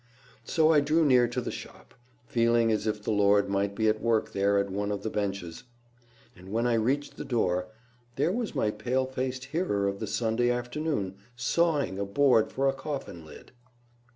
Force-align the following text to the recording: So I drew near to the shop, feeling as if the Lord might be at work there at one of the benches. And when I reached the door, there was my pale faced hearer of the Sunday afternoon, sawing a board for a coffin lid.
So 0.45 0.73
I 0.73 0.79
drew 0.79 1.05
near 1.05 1.27
to 1.27 1.39
the 1.41 1.51
shop, 1.51 1.93
feeling 2.25 2.71
as 2.71 2.87
if 2.87 3.03
the 3.03 3.11
Lord 3.11 3.47
might 3.49 3.75
be 3.75 3.87
at 3.87 4.01
work 4.01 4.31
there 4.31 4.57
at 4.57 4.71
one 4.71 4.91
of 4.91 5.03
the 5.03 5.11
benches. 5.11 5.65
And 6.35 6.49
when 6.49 6.65
I 6.65 6.73
reached 6.73 7.17
the 7.17 7.23
door, 7.23 7.67
there 8.15 8.31
was 8.31 8.55
my 8.55 8.71
pale 8.71 9.05
faced 9.05 9.45
hearer 9.53 9.87
of 9.87 9.99
the 9.99 10.07
Sunday 10.07 10.49
afternoon, 10.49 11.17
sawing 11.35 11.99
a 11.99 12.05
board 12.05 12.51
for 12.51 12.67
a 12.67 12.73
coffin 12.73 13.23
lid. 13.23 13.51